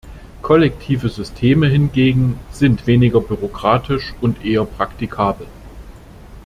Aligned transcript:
Kollektive 0.41 1.09
Systeme 1.09 1.67
hingegen 1.67 2.39
sind 2.51 2.87
weniger 2.87 3.21
bürokratisch 3.21 4.15
und 4.19 4.43
eher 4.43 4.65
praktikabel. 4.65 5.45